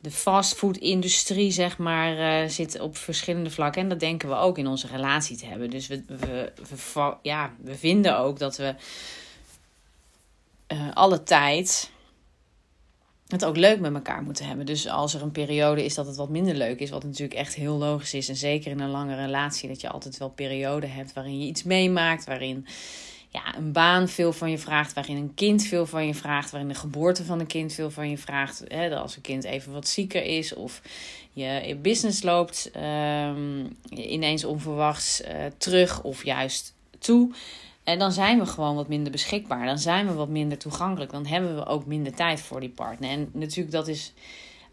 de 0.00 0.10
fastfood-industrie, 0.10 1.50
zeg 1.50 1.78
maar, 1.78 2.42
uh, 2.42 2.48
zit 2.48 2.80
op 2.80 2.96
verschillende 2.96 3.50
vlakken. 3.50 3.82
En 3.82 3.88
dat 3.88 4.00
denken 4.00 4.28
we 4.28 4.34
ook 4.34 4.58
in 4.58 4.66
onze 4.66 4.86
relatie 4.86 5.36
te 5.36 5.46
hebben. 5.46 5.70
Dus 5.70 5.86
we, 5.86 6.02
we, 6.06 6.52
we 6.54 7.14
ja, 7.22 7.52
we 7.60 7.74
vinden 7.74 8.18
ook 8.18 8.38
dat 8.38 8.56
we 8.56 8.74
uh, 10.72 10.94
alle 10.94 11.22
tijd 11.22 11.90
het 13.32 13.44
ook 13.44 13.56
leuk 13.56 13.80
met 13.80 13.94
elkaar 13.94 14.22
moeten 14.22 14.46
hebben. 14.46 14.66
Dus 14.66 14.88
als 14.88 15.14
er 15.14 15.22
een 15.22 15.32
periode 15.32 15.84
is 15.84 15.94
dat 15.94 16.06
het 16.06 16.16
wat 16.16 16.28
minder 16.28 16.54
leuk 16.54 16.80
is, 16.80 16.90
wat 16.90 17.04
natuurlijk 17.04 17.38
echt 17.38 17.54
heel 17.54 17.76
logisch 17.76 18.14
is. 18.14 18.28
En 18.28 18.36
zeker 18.36 18.70
in 18.70 18.80
een 18.80 18.90
lange 18.90 19.14
relatie, 19.14 19.68
dat 19.68 19.80
je 19.80 19.90
altijd 19.90 20.18
wel 20.18 20.30
perioden 20.30 20.92
hebt 20.92 21.12
waarin 21.12 21.40
je 21.40 21.46
iets 21.46 21.62
meemaakt, 21.62 22.24
waarin 22.24 22.66
ja, 23.32 23.56
een 23.56 23.72
baan 23.72 24.08
veel 24.08 24.32
van 24.32 24.50
je 24.50 24.58
vraagt, 24.58 24.92
waarin 24.92 25.16
een 25.16 25.34
kind 25.34 25.62
veel 25.62 25.86
van 25.86 26.06
je 26.06 26.14
vraagt, 26.14 26.50
waarin 26.50 26.68
de 26.68 26.74
geboorte 26.74 27.24
van 27.24 27.40
een 27.40 27.46
kind 27.46 27.72
veel 27.72 27.90
van 27.90 28.10
je 28.10 28.18
vraagt. 28.18 28.64
Hè, 28.68 28.96
als 28.96 29.16
een 29.16 29.22
kind 29.22 29.44
even 29.44 29.72
wat 29.72 29.88
zieker 29.88 30.24
is 30.24 30.54
of 30.54 30.82
je 31.32 31.76
business 31.82 32.22
loopt 32.22 32.70
um, 32.76 33.76
ineens 33.90 34.44
onverwachts 34.44 35.22
uh, 35.22 35.28
terug 35.56 36.02
of 36.02 36.24
juist 36.24 36.74
toe. 36.98 37.30
En 37.84 37.98
dan 37.98 38.12
zijn 38.12 38.38
we 38.38 38.46
gewoon 38.46 38.74
wat 38.74 38.88
minder 38.88 39.12
beschikbaar. 39.12 39.66
Dan 39.66 39.78
zijn 39.78 40.06
we 40.06 40.12
wat 40.12 40.28
minder 40.28 40.58
toegankelijk. 40.58 41.10
Dan 41.10 41.26
hebben 41.26 41.56
we 41.56 41.66
ook 41.66 41.86
minder 41.86 42.14
tijd 42.14 42.40
voor 42.40 42.60
die 42.60 42.68
partner. 42.68 43.10
En 43.10 43.30
natuurlijk, 43.32 43.74
dat 43.74 43.88
is 43.88 44.12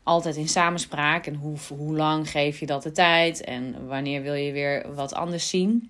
altijd 0.03 0.35
in 0.35 0.47
samenspraak. 0.47 1.25
En 1.25 1.35
hoe, 1.35 1.57
hoe 1.77 1.95
lang 1.95 2.29
geef 2.29 2.59
je 2.59 2.65
dat 2.65 2.83
de 2.83 2.91
tijd? 2.91 3.43
En 3.43 3.87
wanneer 3.87 4.21
wil 4.21 4.33
je 4.33 4.51
weer 4.51 4.93
wat 4.93 5.13
anders 5.13 5.49
zien? 5.49 5.89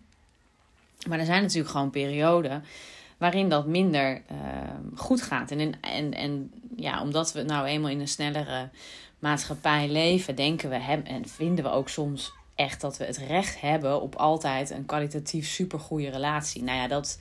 Maar 1.08 1.20
er 1.20 1.26
zijn 1.26 1.42
natuurlijk 1.42 1.70
gewoon 1.70 1.90
perioden 1.90 2.64
waarin 3.18 3.50
dat 3.50 3.68
minder 3.68 4.22
uh, 4.32 4.38
goed 4.96 5.22
gaat. 5.22 5.52
En, 5.52 5.82
en, 5.82 6.14
en 6.14 6.52
ja, 6.76 7.02
omdat 7.02 7.32
we 7.32 7.44
nou 7.44 7.66
eenmaal 7.66 7.90
in 7.90 8.00
een 8.00 8.08
snellere 8.08 8.70
maatschappij 9.20 9.90
leven, 9.90 10.36
denken 10.36 10.70
we 10.70 10.80
hem 10.80 11.02
en 11.04 11.28
vinden 11.28 11.64
we 11.64 11.72
ook 11.72 11.90
soms 11.90 12.32
echt 12.56 12.82
dat 12.82 12.98
we 12.98 13.06
het 13.06 13.18
recht 13.18 13.62
hebben 13.62 14.02
op 14.02 14.16
altijd 14.16 14.70
een 14.70 14.86
kwalitatief 14.86 15.48
supergoeie 15.48 16.10
relatie. 16.10 16.64
Nou 16.64 16.78
ja, 16.78 16.88
dat, 16.88 17.20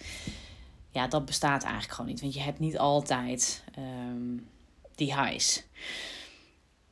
ja, 0.90 1.06
dat 1.06 1.24
bestaat 1.24 1.62
eigenlijk 1.62 1.92
gewoon 1.92 2.10
niet. 2.10 2.20
Want 2.20 2.34
je 2.34 2.40
hebt 2.40 2.58
niet 2.58 2.78
altijd 2.78 3.64
um, 3.78 4.46
die 4.94 5.14
highs. 5.14 5.62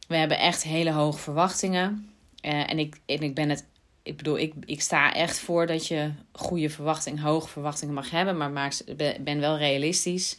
We 0.09 0.17
hebben 0.17 0.39
echt 0.39 0.63
hele 0.63 0.93
hoge 0.93 1.19
verwachtingen. 1.19 2.11
Uh, 2.43 2.71
en, 2.71 2.79
ik, 2.79 3.01
en 3.07 3.21
ik 3.21 3.35
ben 3.35 3.49
het. 3.49 3.65
Ik 4.07 4.17
bedoel, 4.17 4.39
ik, 4.39 4.55
ik 4.65 4.81
sta 4.81 5.15
echt 5.15 5.39
voor 5.39 5.67
dat 5.67 5.87
je 5.87 6.11
goede 6.33 6.71
verwachtingen, 6.71 7.23
hoge 7.23 7.49
verwachtingen 7.49 7.95
mag 7.95 8.11
hebben. 8.11 8.37
Maar 8.37 8.51
maak, 8.51 8.75
ben 9.21 9.41
wel 9.41 9.57
realistisch. 9.57 10.37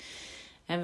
He, 0.65 0.75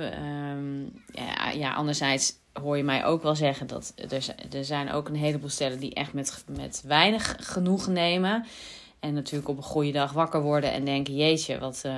um, 0.51 1.03
ja, 1.13 1.49
ja, 1.49 1.73
anderzijds 1.73 2.33
hoor 2.53 2.77
je 2.77 2.83
mij 2.83 3.05
ook 3.05 3.23
wel 3.23 3.35
zeggen 3.35 3.67
dat 3.67 3.93
er, 3.95 4.35
er 4.51 4.65
zijn 4.65 4.91
ook 4.91 5.07
een 5.07 5.15
heleboel 5.15 5.49
stellen 5.49 5.79
die 5.79 5.93
echt 5.93 6.13
met, 6.13 6.43
met 6.47 6.83
weinig 6.85 7.35
genoegen 7.39 7.93
nemen. 7.93 8.45
En 8.99 9.13
natuurlijk 9.13 9.49
op 9.49 9.57
een 9.57 9.63
goede 9.63 9.91
dag 9.91 10.11
wakker 10.11 10.41
worden 10.41 10.71
en 10.71 10.85
denken: 10.85 11.15
jeetje, 11.15 11.59
wat 11.59 11.83
uh, 11.85 11.93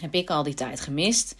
heb 0.00 0.14
ik 0.14 0.30
al 0.30 0.42
die 0.42 0.54
tijd 0.54 0.80
gemist? 0.80 1.34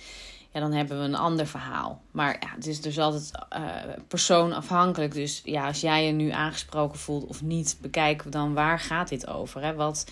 Ja, 0.53 0.61
dan 0.61 0.73
hebben 0.73 0.99
we 0.99 1.05
een 1.05 1.15
ander 1.15 1.47
verhaal. 1.47 2.03
Maar 2.11 2.37
ja, 2.41 2.49
het 2.55 2.67
is 2.67 2.81
dus 2.81 2.99
altijd 2.99 3.31
uh, 3.57 3.75
persoonafhankelijk. 4.09 5.15
Dus 5.15 5.41
ja, 5.45 5.67
als 5.67 5.81
jij 5.81 6.07
je 6.07 6.13
nu 6.13 6.31
aangesproken 6.31 6.99
voelt 6.99 7.25
of 7.25 7.43
niet, 7.43 7.79
bekijk 7.81 8.33
dan 8.33 8.55
waar 8.55 8.79
gaat 8.79 9.09
dit 9.09 9.27
over? 9.27 9.63
Hè? 9.63 9.75
Wat, 9.75 10.07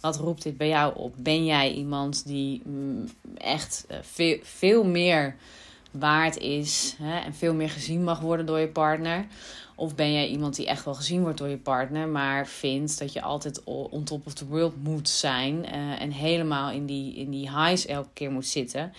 wat 0.00 0.16
roept 0.16 0.42
dit 0.42 0.56
bij 0.56 0.68
jou 0.68 0.96
op? 0.96 1.14
Ben 1.18 1.44
jij 1.44 1.72
iemand 1.72 2.26
die 2.26 2.62
mm, 2.64 3.08
echt 3.36 3.86
uh, 3.90 3.96
veel, 4.02 4.38
veel 4.42 4.84
meer 4.84 5.36
waard 5.90 6.36
is 6.38 6.96
hè, 6.98 7.18
en 7.18 7.34
veel 7.34 7.54
meer 7.54 7.70
gezien 7.70 8.04
mag 8.04 8.20
worden 8.20 8.46
door 8.46 8.58
je 8.58 8.68
partner? 8.68 9.26
Of 9.74 9.94
ben 9.94 10.12
jij 10.12 10.28
iemand 10.28 10.56
die 10.56 10.66
echt 10.66 10.84
wel 10.84 10.94
gezien 10.94 11.22
wordt 11.22 11.38
door 11.38 11.48
je 11.48 11.56
partner, 11.56 12.08
maar 12.08 12.46
vindt 12.46 12.98
dat 12.98 13.12
je 13.12 13.22
altijd 13.22 13.64
on 13.64 14.04
top 14.04 14.26
of 14.26 14.32
the 14.32 14.46
world 14.46 14.82
moet 14.82 15.08
zijn 15.08 15.64
uh, 15.64 16.00
en 16.00 16.10
helemaal 16.10 16.70
in 16.70 16.86
die, 16.86 17.14
in 17.14 17.30
die 17.30 17.50
highs 17.50 17.86
elke 17.86 18.08
keer 18.12 18.30
moet 18.30 18.46
zitten? 18.46 18.92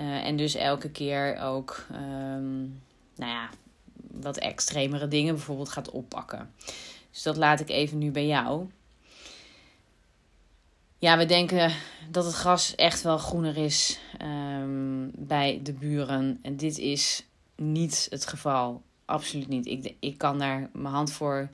Uh, 0.00 0.26
en 0.26 0.36
dus 0.36 0.54
elke 0.54 0.90
keer 0.90 1.38
ook, 1.40 1.86
um, 1.92 2.82
nou 3.16 3.30
ja, 3.30 3.48
wat 4.10 4.36
extremere 4.36 5.08
dingen 5.08 5.34
bijvoorbeeld 5.34 5.68
gaat 5.68 5.90
oppakken. 5.90 6.54
Dus 7.10 7.22
dat 7.22 7.36
laat 7.36 7.60
ik 7.60 7.68
even 7.68 7.98
nu 7.98 8.10
bij 8.10 8.26
jou. 8.26 8.68
Ja, 10.98 11.18
we 11.18 11.26
denken 11.26 11.72
dat 12.10 12.24
het 12.24 12.34
gras 12.34 12.74
echt 12.74 13.02
wel 13.02 13.18
groener 13.18 13.56
is 13.56 13.98
um, 14.22 15.10
bij 15.14 15.60
de 15.62 15.72
buren. 15.72 16.38
En 16.42 16.56
dit 16.56 16.78
is 16.78 17.24
niet 17.56 18.06
het 18.10 18.26
geval. 18.26 18.82
Absoluut 19.04 19.48
niet. 19.48 19.66
Ik, 19.66 19.94
ik 20.00 20.18
kan 20.18 20.38
daar 20.38 20.70
mijn 20.72 20.94
hand 20.94 21.12
voor 21.12 21.48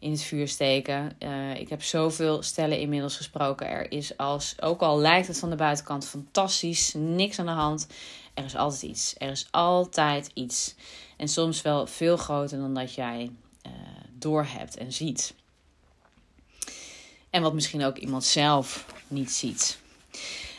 in 0.00 0.10
het 0.10 0.22
vuur 0.22 0.48
steken. 0.48 1.16
Uh, 1.18 1.54
ik 1.54 1.68
heb 1.68 1.82
zoveel 1.82 2.42
stellen 2.42 2.78
inmiddels 2.78 3.16
gesproken. 3.16 3.68
Er 3.68 3.92
is 3.92 4.16
als, 4.16 4.54
ook 4.60 4.80
al 4.80 4.98
lijkt 4.98 5.26
het 5.26 5.38
van 5.38 5.50
de 5.50 5.56
buitenkant 5.56 6.06
fantastisch, 6.06 6.94
niks 6.94 7.38
aan 7.38 7.46
de 7.46 7.52
hand. 7.52 7.86
Er 8.34 8.44
is 8.44 8.56
altijd 8.56 8.82
iets. 8.82 9.14
Er 9.18 9.30
is 9.30 9.48
altijd 9.50 10.30
iets. 10.34 10.74
En 11.16 11.28
soms 11.28 11.62
wel 11.62 11.86
veel 11.86 12.16
groter 12.16 12.58
dan 12.58 12.74
dat 12.74 12.94
jij 12.94 13.30
uh, 13.66 13.72
doorhebt 14.12 14.76
en 14.76 14.92
ziet. 14.92 15.34
En 17.30 17.42
wat 17.42 17.54
misschien 17.54 17.84
ook 17.84 17.96
iemand 17.96 18.24
zelf 18.24 18.86
niet 19.08 19.30
ziet. 19.30 19.78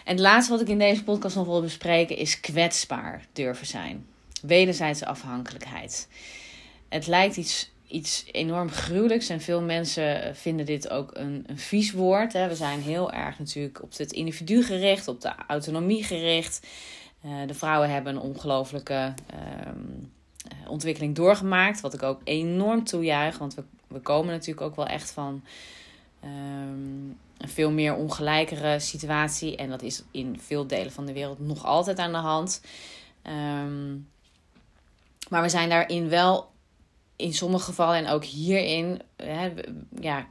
En 0.06 0.12
het 0.12 0.20
laatste 0.20 0.52
wat 0.52 0.62
ik 0.62 0.68
in 0.68 0.80
deze 0.80 1.04
podcast 1.04 1.36
nog 1.36 1.46
wil 1.46 1.62
bespreken 1.62 2.18
is 2.18 2.40
kwetsbaar 2.40 3.26
durven 3.34 3.68
zijn. 3.68 4.06
Wederzijdse 4.42 5.06
afhankelijkheid. 5.06 6.08
Het 6.90 7.08
lijkt 7.08 7.38
iets, 7.38 7.71
iets 7.92 8.26
enorm 8.32 8.70
gruwelijks 8.70 9.30
en 9.30 9.42
veel 9.42 9.62
mensen 9.62 10.36
vinden 10.36 10.66
dit 10.66 10.90
ook 10.90 11.12
een, 11.14 11.44
een 11.48 11.58
vies 11.58 11.92
woord. 11.92 12.34
Hè. 12.34 12.48
We 12.48 12.56
zijn 12.56 12.82
heel 12.82 13.12
erg 13.12 13.40
natuurlijk 13.40 13.82
op 13.84 13.98
het 13.98 14.12
individu 14.12 14.64
gericht, 14.64 15.08
op 15.08 15.22
de 15.22 15.34
autonomie 15.48 16.04
gericht. 16.04 16.68
Uh, 17.26 17.48
de 17.48 17.54
vrouwen 17.54 17.90
hebben 17.90 18.16
een 18.16 18.22
ongelofelijke 18.22 19.14
um, 19.68 20.12
ontwikkeling 20.68 21.16
doorgemaakt, 21.16 21.82
wat 21.82 21.94
ik 21.94 22.04
ook 22.04 22.22
enorm 22.24 22.84
toejuich. 22.84 23.38
Want 23.38 23.54
we, 23.54 23.64
we 23.88 24.00
komen 24.00 24.32
natuurlijk 24.32 24.62
ook 24.68 24.76
wel 24.76 24.88
echt 24.88 25.12
van 25.12 25.44
um, 26.24 27.18
een 27.38 27.50
veel 27.50 27.72
meer 27.72 27.96
ongelijkere 27.96 28.80
situatie. 28.80 29.56
En 29.56 29.70
dat 29.70 29.82
is 29.82 30.04
in 30.12 30.40
veel 30.40 30.68
delen 30.68 30.92
van 30.92 31.06
de 31.06 31.14
wereld 31.14 31.40
nog 31.40 31.66
altijd 31.66 31.98
aan 31.98 32.12
de 32.12 32.18
hand. 32.18 32.62
Um, 33.28 34.08
maar 35.30 35.42
we 35.42 35.50
zijn 35.50 35.70
daarin 35.70 36.10
wel 36.10 36.51
in 37.22 37.34
sommige 37.34 37.64
gevallen 37.64 37.98
en 37.98 38.08
ook 38.08 38.24
hierin, 38.26 39.02
hè, 39.16 39.54
ja, 40.00 40.28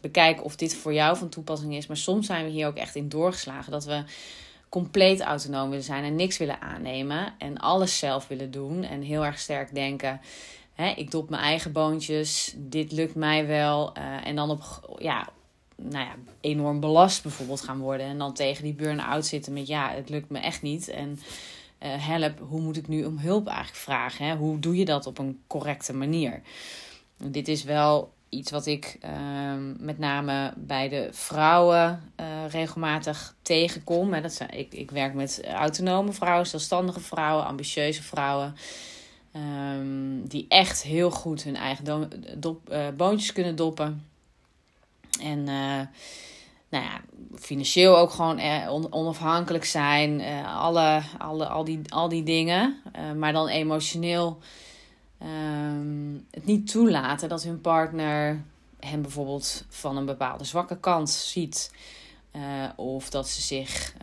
bekijken 0.00 0.44
of 0.44 0.56
dit 0.56 0.74
voor 0.74 0.94
jou 0.94 1.16
van 1.16 1.28
toepassing 1.28 1.74
is. 1.74 1.86
Maar 1.86 1.96
soms 1.96 2.26
zijn 2.26 2.44
we 2.44 2.50
hier 2.50 2.66
ook 2.66 2.76
echt 2.76 2.94
in 2.94 3.08
doorgeslagen 3.08 3.72
dat 3.72 3.84
we 3.84 4.02
compleet 4.68 5.20
autonoom 5.20 5.68
willen 5.68 5.84
zijn 5.84 6.04
en 6.04 6.14
niks 6.14 6.38
willen 6.38 6.60
aannemen 6.60 7.34
en 7.38 7.58
alles 7.58 7.98
zelf 7.98 8.28
willen 8.28 8.50
doen 8.50 8.82
en 8.82 9.02
heel 9.02 9.24
erg 9.24 9.38
sterk 9.38 9.74
denken. 9.74 10.20
Hè, 10.72 10.88
ik 10.88 11.10
dop 11.10 11.30
mijn 11.30 11.42
eigen 11.42 11.72
boontjes, 11.72 12.54
dit 12.56 12.92
lukt 12.92 13.14
mij 13.14 13.46
wel. 13.46 13.92
Uh, 13.98 14.26
en 14.26 14.36
dan 14.36 14.50
op, 14.50 14.62
ja, 14.98 15.28
nou 15.76 16.04
ja, 16.04 16.14
enorm 16.40 16.80
belast 16.80 17.22
bijvoorbeeld 17.22 17.60
gaan 17.60 17.78
worden. 17.78 18.06
En 18.06 18.18
dan 18.18 18.34
tegen 18.34 18.64
die 18.64 18.74
burn-out 18.74 19.26
zitten 19.26 19.52
met 19.52 19.66
ja, 19.66 19.90
het 19.90 20.08
lukt 20.08 20.30
me 20.30 20.38
echt 20.38 20.62
niet. 20.62 20.88
En 20.88 21.20
help, 21.88 22.38
hoe 22.38 22.60
moet 22.60 22.76
ik 22.76 22.88
nu 22.88 23.04
om 23.04 23.18
hulp 23.18 23.46
eigenlijk 23.46 23.78
vragen? 23.78 24.26
Hè? 24.26 24.36
Hoe 24.36 24.58
doe 24.58 24.76
je 24.76 24.84
dat 24.84 25.06
op 25.06 25.18
een 25.18 25.40
correcte 25.46 25.92
manier? 25.92 26.42
Dit 27.16 27.48
is 27.48 27.64
wel 27.64 28.12
iets 28.30 28.50
wat 28.50 28.66
ik 28.66 28.96
ehm, 29.00 29.84
met 29.84 29.98
name 29.98 30.52
bij 30.56 30.88
de 30.88 31.08
vrouwen 31.12 32.12
uh, 32.20 32.26
regelmatig 32.48 33.34
tegenkom. 33.42 34.12
Hè. 34.12 34.20
Dat 34.20 34.40
ik, 34.50 34.74
ik 34.74 34.90
werk 34.90 35.14
met 35.14 35.44
autonome 35.46 36.12
vrouwen, 36.12 36.46
zelfstandige 36.46 37.00
vrouwen, 37.00 37.46
ambitieuze 37.46 38.02
vrouwen. 38.02 38.54
Um, 39.36 40.28
die 40.28 40.46
echt 40.48 40.82
heel 40.82 41.10
goed 41.10 41.42
hun 41.42 41.56
eigen 41.56 41.84
do, 41.84 42.08
dop, 42.36 42.72
uh, 42.72 42.88
boontjes 42.96 43.32
kunnen 43.32 43.56
doppen. 43.56 44.06
En 45.20 45.48
nou 46.70 46.84
ja, 46.84 47.00
financieel 47.38 47.98
ook 47.98 48.10
gewoon 48.10 48.40
on, 48.68 48.92
onafhankelijk 48.92 49.64
zijn. 49.64 50.20
alle, 50.44 51.02
alle, 51.18 51.48
al, 51.48 51.64
die, 51.64 51.80
al 51.88 52.08
die 52.08 52.22
dingen. 52.22 52.82
maar 53.16 53.32
dan 53.32 53.48
emotioneel 53.48 54.38
um, 55.22 56.26
het 56.30 56.44
niet 56.44 56.70
toelaten 56.70 57.28
dat 57.28 57.42
hun 57.42 57.60
partner 57.60 58.44
hem 58.80 59.02
bijvoorbeeld 59.02 59.64
van 59.68 59.96
een 59.96 60.06
bepaalde 60.06 60.44
zwakke 60.44 60.80
kant 60.80 61.10
ziet. 61.10 61.72
Of 62.76 63.10
dat 63.10 63.28
ze 63.28 63.42
zich 63.42 63.94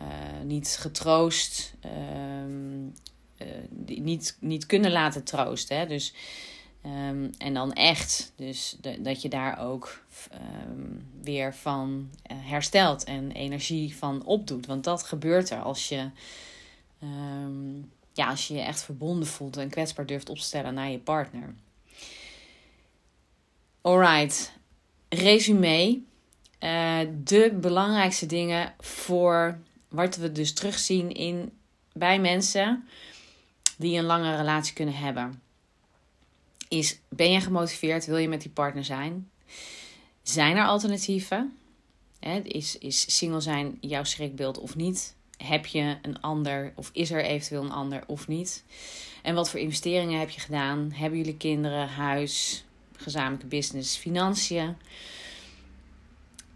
niet 0.44 0.76
getroost, 0.80 1.74
uh, 1.86 3.46
niet, 3.84 4.36
niet 4.40 4.66
kunnen 4.66 4.90
laten 4.90 5.24
troosten. 5.24 5.78
Hè? 5.78 5.86
Dus, 5.86 6.14
um, 6.88 7.30
en 7.38 7.54
dan 7.54 7.72
echt, 7.72 8.32
dus 8.36 8.76
dat 8.98 9.22
je 9.22 9.28
daar 9.28 9.58
ook 9.60 10.02
weer 11.22 11.54
van 11.54 12.10
herstelt 12.32 13.04
en 13.04 13.30
energie 13.30 13.96
van 13.96 14.24
opdoet. 14.24 14.66
Want 14.66 14.84
dat 14.84 15.02
gebeurt 15.02 15.50
er 15.50 15.62
als 15.62 15.88
je 15.88 16.10
ja, 18.18 18.28
als 18.28 18.48
je 18.48 18.54
je 18.54 18.60
echt 18.60 18.82
verbonden 18.82 19.28
voelt 19.28 19.56
en 19.56 19.68
kwetsbaar 19.68 20.06
durft 20.06 20.28
opstellen 20.28 20.74
naar 20.74 20.90
je 20.90 20.98
partner. 20.98 21.54
Alright, 23.80 24.52
resume. 25.08 26.00
Uh, 26.60 26.98
de 27.24 27.56
belangrijkste 27.60 28.26
dingen 28.26 28.74
voor 28.78 29.58
wat 29.88 30.16
we 30.16 30.32
dus 30.32 30.52
terugzien 30.52 31.12
in, 31.12 31.52
bij 31.92 32.20
mensen 32.20 32.88
die 33.76 33.98
een 33.98 34.04
lange 34.04 34.36
relatie 34.36 34.74
kunnen 34.74 34.94
hebben. 34.94 35.42
Is, 36.68 37.00
ben 37.08 37.30
je 37.30 37.40
gemotiveerd? 37.40 38.06
Wil 38.06 38.16
je 38.16 38.28
met 38.28 38.42
die 38.42 38.50
partner 38.50 38.84
zijn? 38.84 39.30
Zijn 40.22 40.56
er 40.56 40.66
alternatieven? 40.66 41.58
is, 42.42 42.78
is 42.78 43.16
single 43.16 43.40
zijn 43.40 43.78
jouw 43.80 44.04
schrikbeeld 44.04 44.58
of 44.58 44.76
niet? 44.76 45.16
heb 45.38 45.66
je 45.66 45.96
een 46.02 46.20
ander 46.20 46.72
of 46.74 46.90
is 46.92 47.10
er 47.10 47.24
eventueel 47.24 47.62
een 47.62 47.70
ander 47.70 48.02
of 48.06 48.28
niet? 48.28 48.64
En 49.22 49.34
wat 49.34 49.50
voor 49.50 49.60
investeringen 49.60 50.18
heb 50.18 50.30
je 50.30 50.40
gedaan? 50.40 50.92
Hebben 50.94 51.18
jullie 51.18 51.36
kinderen, 51.36 51.88
huis, 51.88 52.64
gezamenlijke 52.96 53.46
business, 53.46 53.96
financiën? 53.96 54.76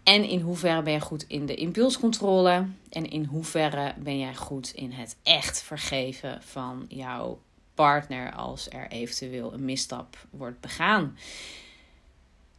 En 0.03 0.23
in 0.23 0.39
hoeverre 0.39 0.81
ben 0.81 0.93
je 0.93 0.99
goed 0.99 1.25
in 1.27 1.45
de 1.45 1.55
impulscontrole? 1.55 2.65
En 2.89 3.09
in 3.09 3.23
hoeverre 3.23 3.93
ben 3.97 4.19
jij 4.19 4.35
goed 4.35 4.71
in 4.75 4.91
het 4.91 5.15
echt 5.23 5.61
vergeven 5.61 6.41
van 6.43 6.85
jouw 6.87 7.39
partner 7.73 8.31
als 8.31 8.69
er 8.69 8.87
eventueel 8.87 9.53
een 9.53 9.65
misstap 9.65 10.17
wordt 10.29 10.59
begaan? 10.59 11.17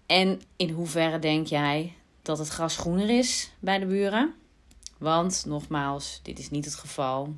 En 0.06 0.42
in 0.56 0.70
hoeverre 0.70 1.18
denk 1.18 1.46
jij 1.46 1.94
dat 2.22 2.38
het 2.38 2.48
gras 2.48 2.76
groener 2.76 3.10
is 3.10 3.50
bij 3.58 3.78
de 3.78 3.86
buren? 3.86 4.34
Want 4.98 5.44
nogmaals, 5.46 6.20
dit 6.22 6.38
is 6.38 6.50
niet 6.50 6.64
het 6.64 6.74
geval. 6.74 7.34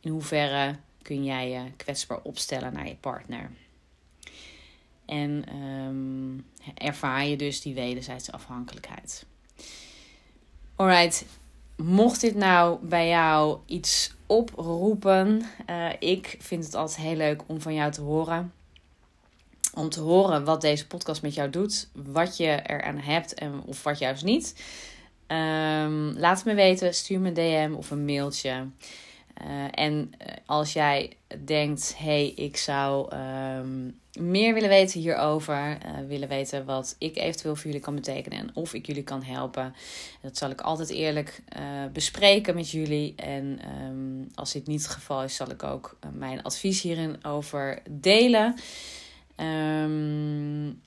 In 0.00 0.10
hoeverre 0.10 0.76
kun 1.02 1.24
jij 1.24 1.50
je 1.50 1.72
kwetsbaar 1.76 2.20
opstellen 2.22 2.72
naar 2.72 2.88
je 2.88 2.96
partner? 2.96 3.50
En 5.04 5.56
um, 5.56 6.46
ervaar 6.74 7.24
je 7.24 7.36
dus 7.36 7.60
die 7.60 7.74
wederzijdse 7.74 8.32
afhankelijkheid. 8.32 9.26
Alright, 10.76 11.24
mocht 11.76 12.20
dit 12.20 12.34
nou 12.34 12.78
bij 12.86 13.08
jou 13.08 13.58
iets 13.66 14.14
oproepen, 14.26 15.42
uh, 15.70 15.88
ik 15.98 16.36
vind 16.40 16.64
het 16.64 16.74
altijd 16.74 16.98
heel 16.98 17.16
leuk 17.16 17.42
om 17.46 17.60
van 17.60 17.74
jou 17.74 17.92
te 17.92 18.00
horen. 18.00 18.52
Om 19.74 19.88
te 19.88 20.00
horen 20.00 20.44
wat 20.44 20.60
deze 20.60 20.86
podcast 20.86 21.22
met 21.22 21.34
jou 21.34 21.50
doet, 21.50 21.88
wat 21.92 22.36
je 22.36 22.60
eraan 22.66 22.98
hebt 22.98 23.34
en 23.34 23.62
of 23.66 23.82
wat 23.82 23.98
juist 23.98 24.24
niet. 24.24 24.54
Um, 25.28 26.18
laat 26.18 26.36
het 26.36 26.44
me 26.44 26.54
weten. 26.54 26.94
Stuur 26.94 27.20
me 27.20 27.28
een 27.28 27.34
DM 27.34 27.74
of 27.76 27.90
een 27.90 28.04
mailtje. 28.04 28.66
Uh, 29.42 29.64
en 29.70 30.12
eh, 30.18 30.34
als 30.46 30.72
jij 30.72 31.16
denkt: 31.44 31.94
hey, 31.98 32.26
ik 32.26 32.56
zou 32.56 33.16
um, 33.16 34.00
meer 34.20 34.54
willen 34.54 34.68
weten 34.68 35.00
hierover, 35.00 35.78
uh, 35.86 36.06
willen 36.08 36.28
weten 36.28 36.64
wat 36.64 36.96
ik 36.98 37.16
eventueel 37.16 37.56
voor 37.56 37.66
jullie 37.66 37.80
kan 37.80 37.94
betekenen 37.94 38.38
en 38.38 38.50
of 38.54 38.74
ik 38.74 38.86
jullie 38.86 39.02
kan 39.02 39.22
helpen, 39.22 39.74
dat 40.22 40.36
zal 40.36 40.50
ik 40.50 40.60
altijd 40.60 40.90
eerlijk 40.90 41.42
bespreken 41.92 42.54
met 42.54 42.70
jullie. 42.70 43.14
En 43.16 43.60
um, 43.82 44.30
als 44.34 44.52
dit 44.52 44.66
niet 44.66 44.82
het 44.82 44.90
geval 44.90 45.22
is, 45.22 45.36
zal 45.36 45.50
ik 45.50 45.62
ook 45.62 45.98
mijn 46.12 46.42
advies 46.42 46.82
hierin 46.82 47.24
over 47.24 47.82
delen. 47.90 48.54
Um, 49.36 50.80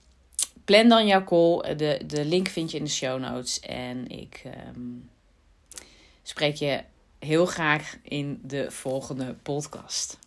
plan 0.66 0.88
dan 0.88 1.08
jouw 1.08 1.24
call. 1.24 1.76
De, 1.76 2.02
de 2.06 2.26
link 2.26 2.48
vind 2.48 2.72
je 2.72 2.78
in 2.78 2.84
de 2.84 2.90
show 2.90 3.20
notes. 3.20 3.60
En 3.60 4.08
ik 4.08 4.44
spreek 6.24 6.56
je 6.56 6.84
heel 7.20 7.46
graag 7.46 7.98
in 8.04 8.40
de 8.44 8.72
volgende 8.72 9.36
podcast. 9.44 10.18